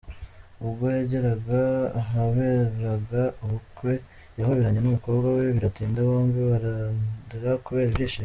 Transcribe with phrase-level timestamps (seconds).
[0.65, 1.61] Ubwo yageraga
[2.01, 3.91] ahaberaga ubukwe,
[4.39, 8.19] yahoberanye n’umukobwa we biratinda, bombi bararira kubera ibyishimo.